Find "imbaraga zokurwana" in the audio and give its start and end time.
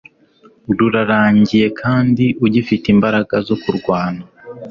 2.93-4.23